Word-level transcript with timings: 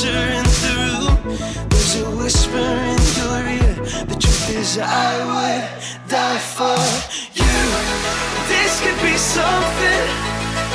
whispering 0.00 0.44
through. 0.44 1.68
There's 1.68 2.00
a 2.00 2.10
whisper 2.16 2.56
in 2.56 3.00
your 3.20 3.40
ear. 3.52 3.74
The 4.06 4.16
truth 4.18 4.56
is, 4.56 4.78
I 4.78 5.12
would 5.28 6.08
die 6.08 6.38
for 6.38 6.80
you. 7.34 7.56
This 8.48 8.80
could 8.80 9.00
be 9.02 9.16
something, 9.16 10.08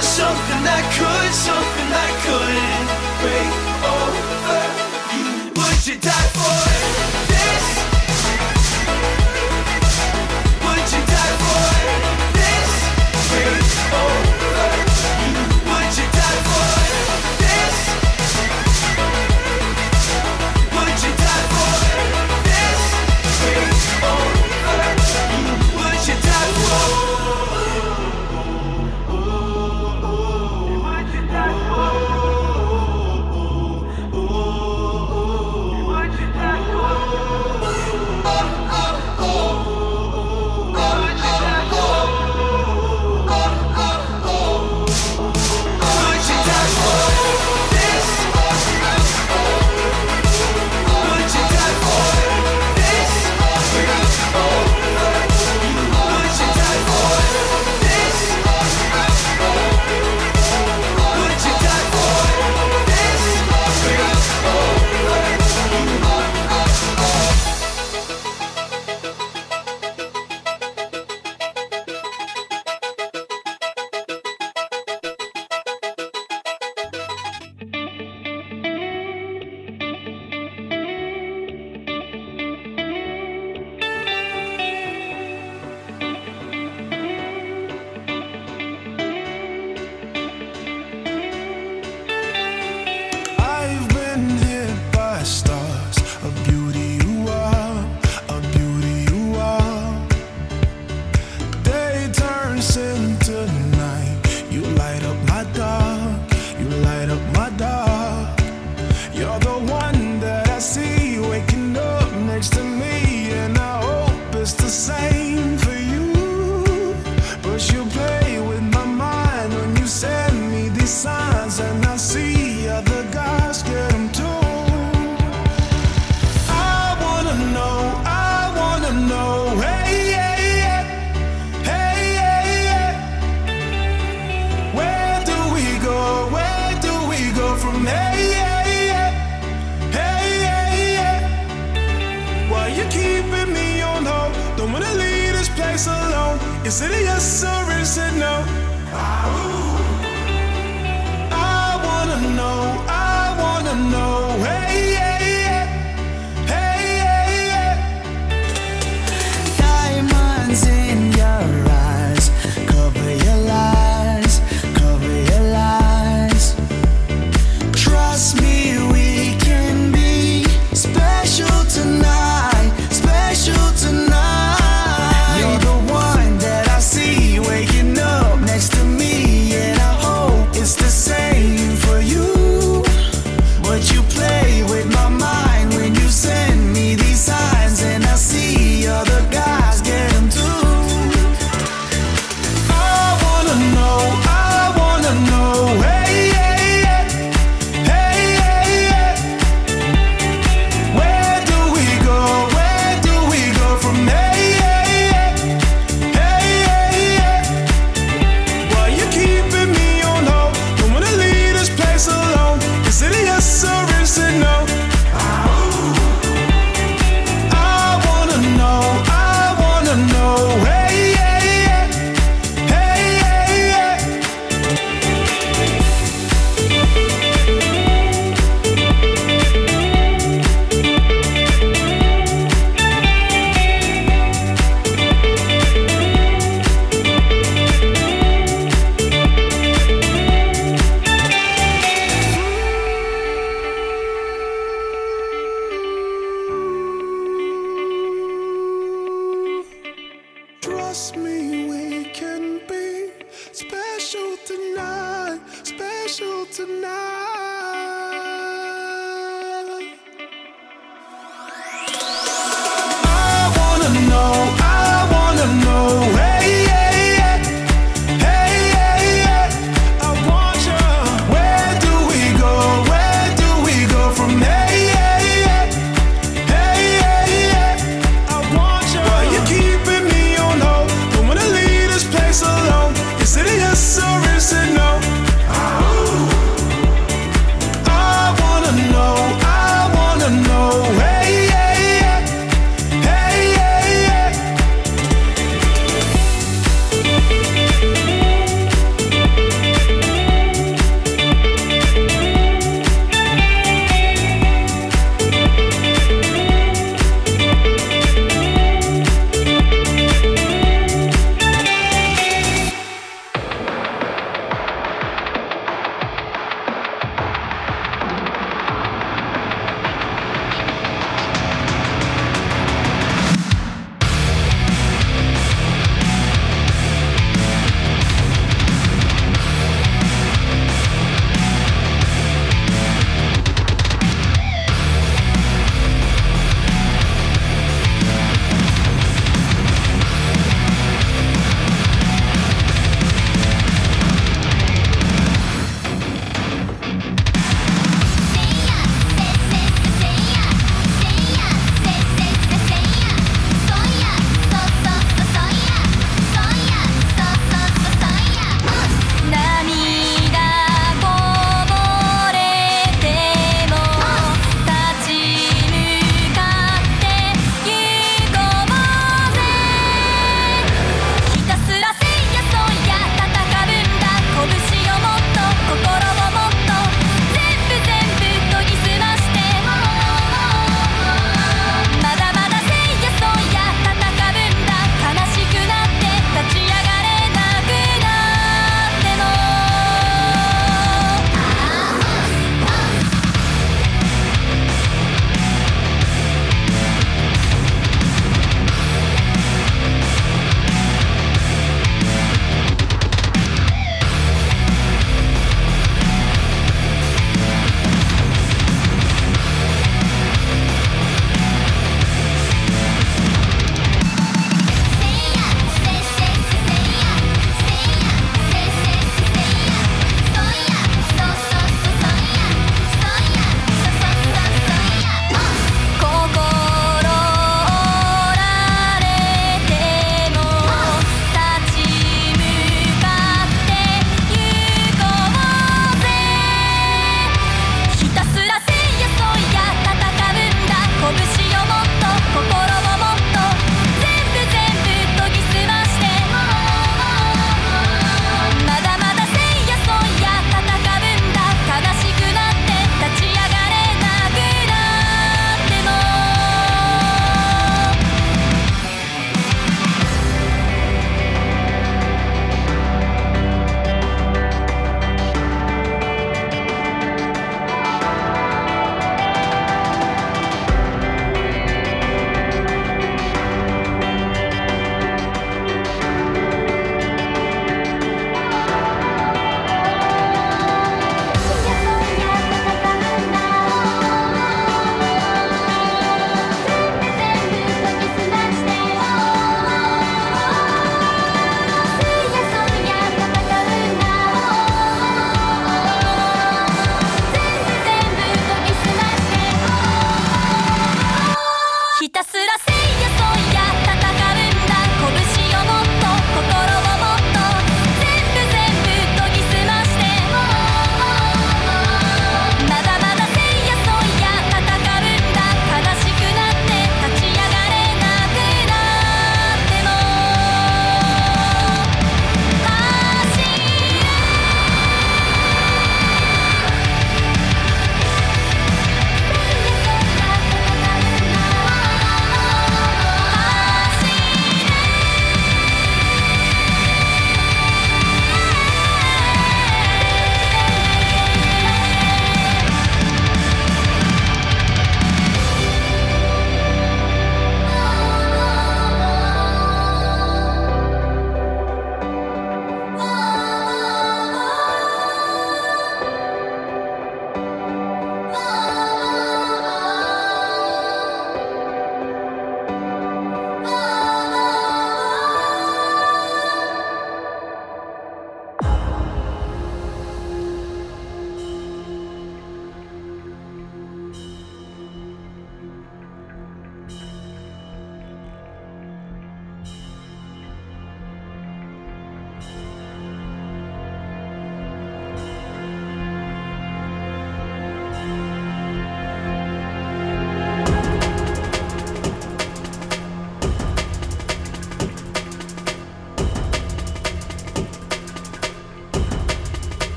something 0.00 0.62
that 0.68 0.84
could, 0.96 1.32
something 1.32 1.88
that 1.96 2.12
couldn't 2.26 2.88
break 3.24 3.52
over 3.96 4.64
you. 5.16 5.52
Would 5.56 5.86
you 5.86 5.98
die 5.98 6.28
for 6.36 7.22
it? 7.22 7.25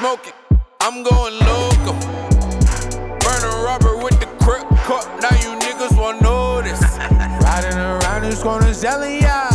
Smoking. 0.00 0.32
I'm 0.80 1.02
going 1.02 1.38
local. 1.40 1.92
Burn 3.20 3.42
a 3.44 3.54
rubber 3.66 3.98
with 3.98 4.18
the 4.18 4.28
crip 4.42 4.66
cup. 4.88 5.04
Now 5.20 5.34
you 5.44 5.60
niggas 5.60 5.94
won't 5.94 6.22
notice. 6.22 6.80
Riding 7.44 7.78
around 7.78 8.22
these 8.22 8.42
corners, 8.42 8.82
yelling, 8.82 9.20
yeah. 9.20 9.50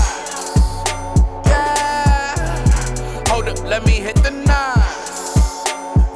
Yeah. 1.47 3.23
Hold 3.29 3.49
up, 3.49 3.59
let 3.63 3.87
me 3.87 3.93
hit 3.93 4.17
the 4.17 4.29
nines. 4.29 5.63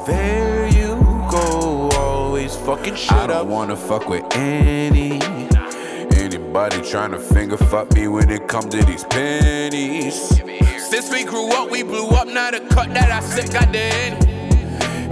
There 0.06 0.68
you 0.68 0.94
go, 1.28 1.90
always 1.98 2.54
fucking 2.54 2.94
shit 2.94 3.10
up. 3.10 3.22
I 3.24 3.26
don't 3.26 3.48
wanna 3.48 3.76
fuck 3.76 4.08
with 4.08 4.24
any. 4.30 5.20
Anybody 6.22 6.80
trying 6.82 7.10
to 7.10 7.18
finger 7.18 7.56
fuck 7.56 7.92
me 7.94 8.06
when 8.06 8.30
it 8.30 8.46
comes 8.46 8.66
to 8.76 8.84
these 8.84 9.02
pennies. 9.02 10.39
Since 11.00 11.14
we 11.14 11.24
grew 11.24 11.48
up, 11.52 11.70
we 11.70 11.82
blew 11.82 12.08
up. 12.08 12.28
Now 12.28 12.50
the 12.50 12.60
cut 12.60 12.92
that 12.92 13.10
I 13.10 13.20
sick 13.20 13.50
got 13.50 13.72
the 13.72 13.78
end. 13.78 14.22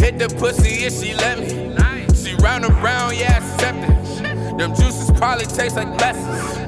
Hit 0.03 0.19
the 0.19 0.29
pussy 0.29 0.85
if 0.85 0.93
she 0.93 1.15
let 1.15 1.39
me. 1.39 1.49
She 2.15 2.35
round 2.43 2.67
and 2.67 2.75
round, 2.83 3.17
yeah, 3.17 3.39
accept 3.39 3.79
it. 3.79 4.59
Them 4.59 4.75
juices 4.75 5.11
probably 5.13 5.47
taste 5.47 5.77
like 5.77 5.97
blessings. 5.97 6.59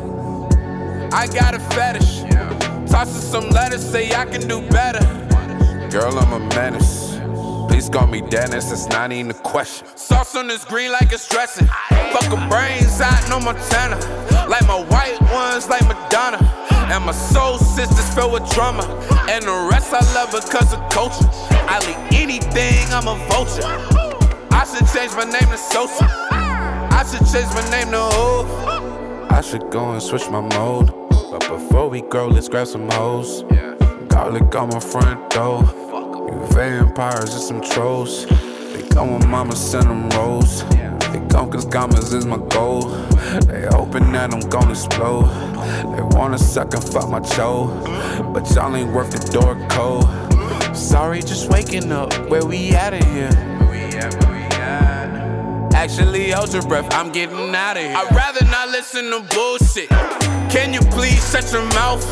I 1.12 1.26
got 1.26 1.52
a 1.52 1.60
fetish. 1.60 2.22
Toss 2.90 3.12
her 3.12 3.20
some 3.20 3.50
letters, 3.50 3.84
say 3.84 4.10
I 4.14 4.24
can 4.24 4.48
do 4.48 4.66
better. 4.70 5.04
Girl, 5.90 6.18
I'm 6.18 6.32
a 6.32 6.38
menace. 6.54 7.18
Please 7.68 7.90
call 7.90 8.06
me 8.06 8.22
Dennis, 8.22 8.72
it's 8.72 8.88
not 8.88 9.12
even 9.12 9.32
a 9.32 9.34
question. 9.34 9.86
Sauce 9.96 10.34
on 10.34 10.48
this 10.48 10.64
green 10.64 10.92
like 10.92 11.12
it's 11.12 11.28
dressing. 11.28 11.66
Fuck 11.66 12.32
a 12.32 12.48
brains 12.48 13.02
out, 13.02 13.28
no 13.28 13.38
Montana. 13.38 13.96
Like 14.48 14.66
my 14.66 14.82
white 14.82 15.20
ones, 15.30 15.68
like 15.68 15.86
Madonna. 15.86 16.38
And 16.90 17.04
my 17.04 17.12
soul 17.12 17.39
filled 18.14 18.32
with 18.32 18.50
drama. 18.52 18.84
And 19.28 19.44
the 19.44 19.68
rest 19.70 19.92
I 19.92 20.00
love 20.14 20.32
because 20.32 20.72
of 20.72 20.80
culture. 20.90 21.28
I 21.50 21.78
leave 21.86 22.20
anything, 22.20 22.86
I'm 22.92 23.08
a 23.08 23.16
vulture. 23.28 23.62
I 24.50 24.64
should 24.64 24.86
change 24.92 25.12
my 25.12 25.24
name 25.24 25.48
to 25.50 25.58
Sosa. 25.58 26.06
I 26.30 27.04
should 27.08 27.26
change 27.32 27.52
my 27.54 27.68
name 27.70 27.90
to 27.92 28.00
Hov. 28.00 29.30
I 29.30 29.40
should 29.40 29.70
go 29.70 29.92
and 29.92 30.02
switch 30.02 30.28
my 30.28 30.40
mode. 30.40 30.92
But 31.30 31.48
before 31.48 31.88
we 31.88 32.02
go, 32.02 32.26
let's 32.26 32.48
grab 32.48 32.66
some 32.66 32.90
hoes. 32.90 33.44
Garlic 34.08 34.54
on 34.54 34.68
my 34.70 34.80
front 34.80 35.30
door. 35.30 35.62
You 35.62 36.46
vampires 36.50 37.34
and 37.34 37.42
some 37.42 37.60
trolls. 37.60 38.26
They 38.26 38.82
come 38.88 39.12
when 39.12 39.28
mama 39.30 39.54
send 39.56 39.84
them 39.84 40.08
rolls. 40.10 40.64
They 40.68 41.20
come 41.30 41.50
cause 41.50 41.64
commas 41.64 42.12
is 42.12 42.26
my 42.26 42.38
goal. 42.48 42.82
They 43.46 43.66
hoping 43.70 44.12
that 44.12 44.34
I'm 44.34 44.40
gonna 44.48 44.72
explode. 44.72 45.49
They 45.94 46.02
wanna 46.16 46.38
suck 46.38 46.74
and 46.74 46.84
fuck 46.84 47.08
my 47.08 47.20
cho. 47.20 47.68
But 48.32 48.50
y'all 48.54 48.74
ain't 48.74 48.92
worth 48.92 49.10
the 49.10 49.30
door 49.30 49.56
code. 49.68 50.76
Sorry, 50.76 51.20
just 51.20 51.50
waking 51.50 51.92
up. 51.92 52.12
Where 52.28 52.44
we 52.44 52.72
at 52.72 52.94
in 52.94 53.04
here? 53.14 53.50
Actually, 55.72 56.30
hold 56.30 56.52
your 56.52 56.62
breath, 56.62 56.92
I'm 56.92 57.10
getting 57.10 57.54
out 57.54 57.78
of 57.78 57.82
here. 57.82 57.94
I'd 57.96 58.14
rather 58.14 58.44
not 58.44 58.68
listen 58.68 59.10
to 59.12 59.20
bullshit. 59.34 59.88
Can 60.50 60.74
you 60.74 60.80
please 60.92 61.30
shut 61.30 61.50
your 61.52 61.64
mouth? 61.72 62.04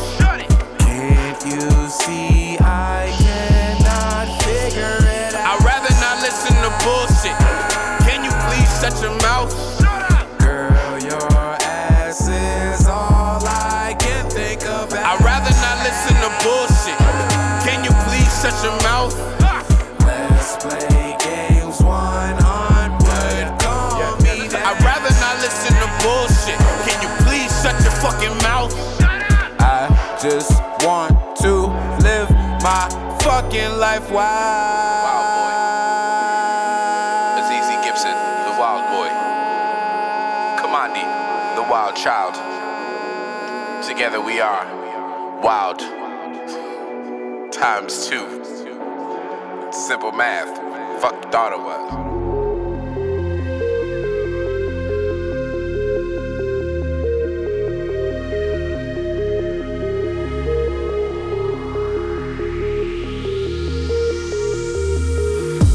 Can't 0.79 1.45
you 1.45 1.87
see 1.89 2.57
I 2.59 3.13
cannot 3.19 4.41
figure 4.41 4.97
it 5.01 5.35
out? 5.35 5.61
I'd 5.61 5.63
rather 5.63 5.93
not 6.01 6.21
listen 6.23 6.55
to 6.65 6.71
bullshit. 6.83 7.37
Can 8.09 8.23
you 8.23 8.31
please 8.49 8.69
shut 8.81 8.99
your 9.03 9.15
mouth? 9.21 9.68
Life 33.99 34.11
wild. 34.11 35.27
Boy. 35.35 35.55
Azizi 37.41 37.83
Gibson, 37.83 38.15
the 38.45 38.55
wild 38.59 38.83
boy. 38.93 39.09
Kamandi, 40.61 41.03
the 41.55 41.63
wild 41.69 41.95
child. 41.95 42.35
Together 43.85 44.21
we 44.21 44.39
are 44.39 44.65
wild 45.41 45.79
times 47.51 48.07
two. 48.07 48.43
Simple 49.71 50.11
math. 50.11 51.01
Fuck 51.01 51.31
it 51.53 51.59
was. 51.59 52.08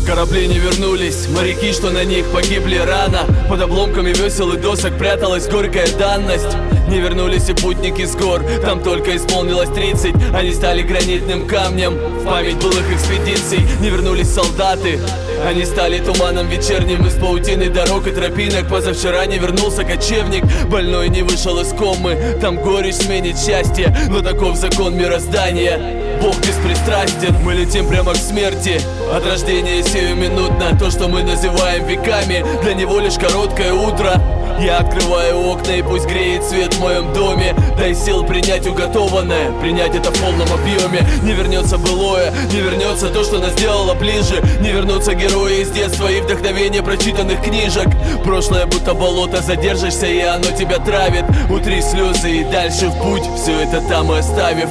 Корабли 0.06 0.46
не 0.46 0.58
вернулись, 0.58 1.28
моряки, 1.28 1.72
что 1.72 1.88
на 1.90 2.04
них 2.04 2.26
погибли 2.26 2.76
рано. 2.76 3.20
Под 3.48 3.62
обломками 3.62 4.10
весел 4.10 4.52
и 4.52 4.58
досок 4.58 4.98
пряталась 4.98 5.48
горькая 5.48 5.88
данность. 5.98 6.56
Не 6.88 7.00
вернулись 7.00 7.48
и 7.48 7.54
путники 7.54 8.04
с 8.04 8.14
гор, 8.14 8.42
там 8.62 8.82
только 8.82 9.16
исполнилось 9.16 9.70
30 9.70 10.14
Они 10.34 10.52
стали 10.52 10.82
гранитным 10.82 11.46
камнем 11.46 11.94
в 11.94 12.24
память 12.26 12.56
былых 12.56 12.92
экспедиций. 12.92 13.60
Не 13.80 13.88
вернулись 13.88 14.28
солдаты, 14.28 15.00
они 15.46 15.64
стали 15.64 15.98
туманом 15.98 16.48
вечерним. 16.48 17.06
Из 17.06 17.14
паутины 17.14 17.70
дорог 17.70 18.06
и 18.06 18.10
тропинок 18.10 18.68
Позавчера 18.68 19.24
не 19.24 19.38
вернулся 19.38 19.84
кочевник. 19.84 20.44
Больной 20.68 21.08
не 21.08 21.22
вышел 21.22 21.58
из 21.60 21.68
комы 21.68 22.36
Там 22.40 22.56
горечь 22.56 22.96
сменит 22.96 23.38
счастье. 23.38 23.96
Но 24.10 24.20
таков 24.20 24.56
закон 24.56 24.96
мироздания 24.96 26.03
Бог 26.20 26.36
беспристрастен, 26.38 27.36
мы 27.42 27.54
летим 27.54 27.88
прямо 27.88 28.12
к 28.12 28.16
смерти. 28.16 28.80
От 29.12 29.26
рождения 29.26 29.82
сиюминутно. 29.82 30.78
То, 30.78 30.90
что 30.90 31.08
мы 31.08 31.22
называем 31.22 31.86
веками. 31.86 32.44
Для 32.62 32.74
него 32.74 33.00
лишь 33.00 33.14
короткое 33.14 33.72
утро. 33.72 34.20
Я 34.60 34.78
открываю 34.78 35.40
окна 35.48 35.72
и 35.72 35.82
пусть 35.82 36.06
греет 36.06 36.44
свет 36.44 36.74
в 36.74 36.80
моем 36.80 37.12
доме. 37.12 37.54
Дай 37.76 37.94
сил 37.94 38.24
принять 38.24 38.66
уготованное, 38.66 39.50
принять 39.60 39.94
это 39.94 40.10
в 40.10 40.20
полном 40.20 40.48
объеме. 40.52 41.06
Не 41.22 41.32
вернется 41.32 41.76
былое, 41.76 42.32
не 42.52 42.60
вернется 42.60 43.08
то, 43.08 43.24
что 43.24 43.38
нас 43.38 43.52
сделало 43.52 43.94
ближе. 43.94 44.42
Не 44.60 44.70
вернутся 44.70 45.14
герои 45.14 45.62
из 45.62 45.70
детства 45.70 46.08
и 46.08 46.20
вдохновение 46.20 46.82
прочитанных 46.82 47.42
книжек. 47.42 47.88
Прошлое 48.24 48.66
будто 48.66 48.94
болото, 48.94 49.42
задержишься 49.42 50.06
и 50.06 50.20
оно 50.20 50.50
тебя 50.56 50.78
травит. 50.78 51.24
Утри 51.50 51.80
слезы 51.80 52.30
и 52.30 52.44
дальше 52.44 52.88
в 52.88 53.02
путь, 53.02 53.24
все 53.36 53.60
это 53.60 53.80
там 53.88 54.12
и 54.12 54.18
оставив 54.18 54.68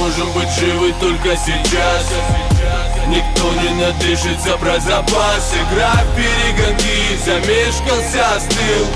можем 0.00 0.32
быть 0.32 0.48
живы 0.58 0.94
только 0.98 1.36
сейчас. 1.36 2.06
Никто 3.06 3.52
не 3.60 3.82
надышится 3.82 4.56
про 4.56 4.80
запас. 4.80 5.52
Игра 5.52 5.92
в 5.92 6.16
перегонки, 6.16 7.18
замешкался, 7.24 8.36
остыл 8.36 8.86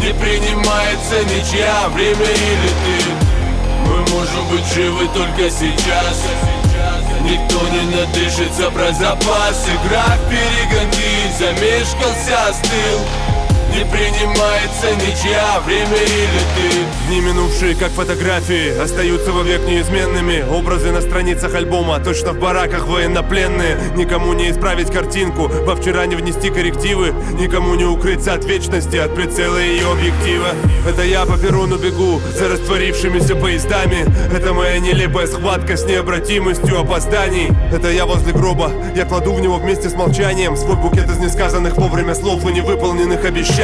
Не 0.00 0.12
принимается 0.14 1.22
ничья, 1.26 1.88
время 1.90 2.26
или 2.26 2.70
ты. 2.82 3.04
Мы 3.86 3.98
можем 4.16 4.48
быть 4.50 4.66
живы 4.74 5.08
только 5.14 5.48
сейчас. 5.48 6.24
Никто 7.20 7.60
не 7.68 7.96
надышится 7.96 8.68
про 8.70 8.92
запас. 8.92 9.64
Игра 9.68 10.16
в 10.16 10.28
перегонки, 10.28 11.38
замешкался, 11.38 12.48
остыл 12.48 13.31
не 13.72 13.84
принимается 13.86 14.94
ничья, 14.96 15.60
время 15.64 15.96
или 15.96 16.40
ты? 16.54 17.08
Дни 17.08 17.20
минувшие, 17.20 17.74
как 17.74 17.90
фотографии, 17.90 18.78
остаются 18.78 19.32
вовек 19.32 19.62
неизменными. 19.66 20.44
Образы 20.50 20.92
на 20.92 21.00
страницах 21.00 21.54
альбома, 21.54 21.98
точно 21.98 22.32
в 22.32 22.38
бараках 22.38 22.86
военнопленные. 22.86 23.78
Никому 23.96 24.34
не 24.34 24.50
исправить 24.50 24.90
картинку, 24.90 25.48
во 25.48 25.74
вчера 25.74 26.04
не 26.06 26.16
внести 26.16 26.50
коррективы. 26.50 27.14
Никому 27.32 27.74
не 27.74 27.84
укрыться 27.84 28.34
от 28.34 28.44
вечности, 28.44 28.96
от 28.96 29.14
прицела 29.14 29.58
ее 29.58 29.90
объектива. 29.90 30.48
Это 30.86 31.02
я 31.02 31.24
по 31.24 31.38
перрону 31.38 31.78
бегу, 31.78 32.20
за 32.38 32.48
растворившимися 32.48 33.36
поездами. 33.36 34.04
Это 34.34 34.52
моя 34.52 34.78
нелепая 34.78 35.26
схватка 35.26 35.76
с 35.76 35.84
необратимостью 35.84 36.78
опозданий. 36.78 37.48
Это 37.72 37.90
я 37.90 38.04
возле 38.04 38.32
гроба, 38.32 38.70
я 38.94 39.04
кладу 39.04 39.32
в 39.32 39.40
него 39.40 39.56
вместе 39.56 39.88
с 39.88 39.94
молчанием 39.94 40.56
Свой 40.56 40.76
букет 40.76 41.08
из 41.10 41.18
несказанных 41.18 41.76
вовремя 41.76 42.14
слов 42.14 42.44
и 42.48 42.52
невыполненных 42.52 43.24
обещаний 43.24 43.61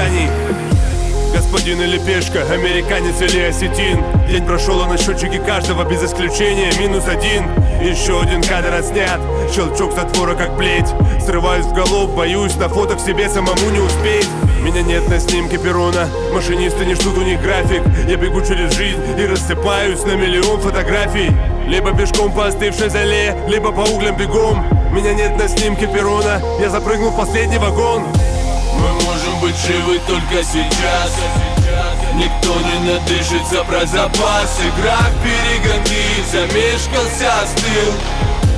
Господин 1.34 1.82
или 1.82 1.98
пешка, 1.98 2.42
американец 2.52 3.20
или 3.20 3.40
осетин. 3.40 4.00
День 4.28 4.46
прошел, 4.46 4.80
а 4.80 4.86
на 4.86 4.96
счетчике 4.96 5.40
каждого 5.40 5.82
без 5.84 6.04
исключения 6.04 6.70
Минус 6.78 7.08
один, 7.08 7.44
еще 7.82 8.20
один 8.20 8.40
кадр 8.40 8.74
отснят 8.74 9.20
Щелчок 9.52 9.92
затвора 9.94 10.36
как 10.36 10.56
плеть. 10.56 10.86
Срываюсь 11.20 11.66
в 11.66 11.72
голов, 11.72 12.14
боюсь 12.14 12.54
на 12.56 12.68
фото 12.68 12.94
к 12.94 13.00
себе 13.00 13.28
самому 13.28 13.70
не 13.70 13.80
успеть. 13.80 14.28
Меня 14.62 14.82
нет 14.82 15.08
на 15.08 15.18
снимке 15.18 15.58
перона 15.58 16.08
Машинисты 16.32 16.86
не 16.86 16.94
ждут 16.94 17.18
у 17.18 17.22
них 17.22 17.42
график. 17.42 17.82
Я 18.08 18.16
бегу 18.16 18.40
через 18.40 18.74
жизнь 18.74 19.00
и 19.18 19.26
рассыпаюсь 19.26 20.04
на 20.04 20.12
миллион 20.12 20.60
фотографий. 20.60 21.32
Либо 21.66 21.92
пешком 21.92 22.30
по 22.30 22.46
остывшей 22.46 22.88
зале 22.88 23.36
Либо 23.48 23.72
по 23.72 23.80
углям 23.80 24.16
бегом. 24.16 24.64
Меня 24.92 25.12
нет 25.12 25.36
на 25.36 25.48
снимке 25.48 25.88
перона 25.88 26.40
Я 26.60 26.70
запрыгнул 26.70 27.10
в 27.10 27.16
последний 27.16 27.58
вагон 27.58 28.04
Мы 28.78 28.90
можем 29.04 29.40
быть 29.40 29.56
живы 29.56 29.98
только 30.06 30.42
сейчас. 30.42 31.12
Никто 32.14 32.54
не 32.60 32.90
надышится 32.90 33.64
про 33.64 33.84
запас. 33.86 34.60
Игра 34.60 34.98
в 34.98 35.22
перегонки 35.22 35.98
Замешкался, 36.30 37.42
остыл 37.42 37.92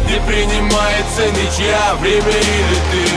Не 0.09 0.20
принимается 0.26 1.30
ничья 1.30 1.94
Время 2.00 2.37
или 2.37 2.78
ты. 2.90 3.12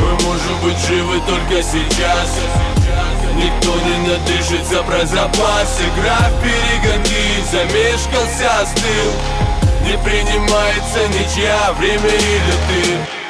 Мы 0.00 0.12
можем 0.26 0.60
быть 0.62 0.78
живы 0.86 1.20
только 1.26 1.62
сейчас. 1.62 2.38
Никто 3.36 3.74
не 3.74 4.08
надышится 4.08 4.82
про 4.82 5.04
запас. 5.06 5.80
Игра 5.80 6.30
в 6.30 6.42
перегонки 6.42 7.42
Замешкался, 7.50 8.62
остыл 8.62 9.12
Не 9.84 9.96
принимается 9.98 11.08
ничья 11.08 11.72
Время 11.78 12.08
или 12.08 12.54
ты 12.68 13.25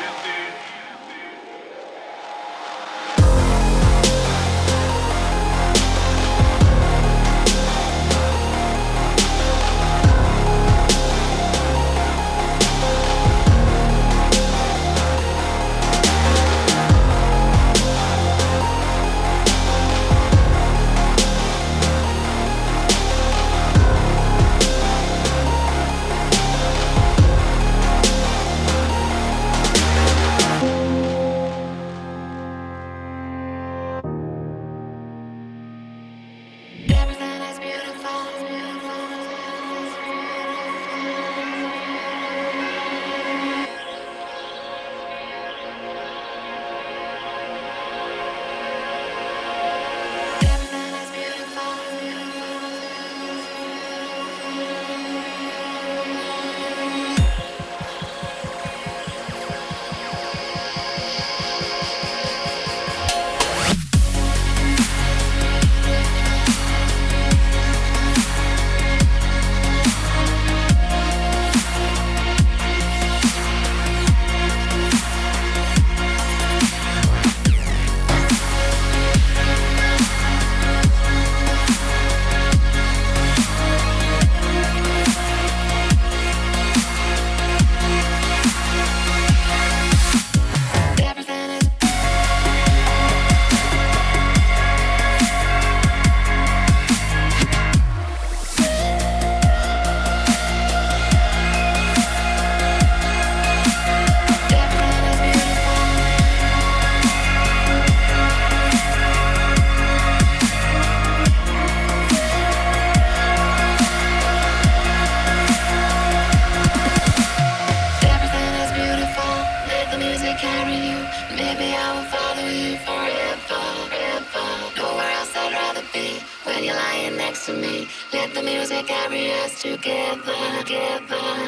to 127.47 127.53
me. 127.53 127.89
Let 128.13 128.35
the 128.35 128.43
music 128.43 128.87
carry 128.89 129.33
us 129.33 129.63
together, 129.63 130.35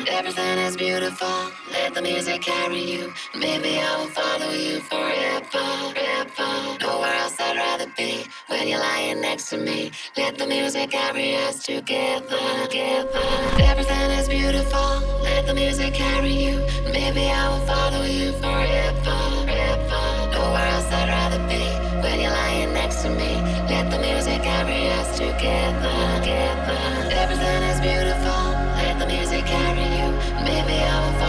Everything 0.09 0.59
is 0.59 0.77
beautiful, 0.77 1.51
let 1.73 1.95
the 1.95 2.03
music 2.03 2.43
carry 2.43 2.83
you. 2.93 3.13
Maybe 3.35 3.79
I 3.81 3.99
will 3.99 4.09
follow 4.21 4.53
you 4.53 4.81
forever. 4.81 5.67
Nowhere 6.81 7.15
else 7.15 7.41
I'd 7.41 7.57
rather 7.57 7.93
be. 7.97 8.25
When 8.49 8.69
you're 8.69 8.81
lying 8.81 9.21
next 9.21 9.51
to 9.51 9.59
me, 9.59 9.91
let 10.17 10.39
the 10.39 10.47
music 10.47 10.91
carry 10.93 11.37
us 11.37 11.65
together. 11.65 12.39
together. 12.65 13.21
Everything 13.71 14.11
is 14.21 14.29
beautiful, 14.29 14.91
let 15.23 15.47
the 15.47 15.55
music 15.55 15.95
carry 15.95 16.51
us 16.51 16.73
together, 16.85 17.19
together. 18.47 19.01
Everything 19.01 19.18
together. 25.19 25.99
Everything 27.11 27.63
is 27.65 27.81
beautiful. 27.81 28.53
Let 28.79 29.01
the 29.01 29.07
music 29.07 29.45
carry 29.47 29.89
you. 29.99 30.09
Maybe 30.45 30.79
I 30.79 31.19
will. 31.21 31.28